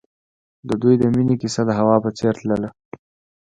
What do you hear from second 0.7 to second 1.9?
دوی د مینې کیسه د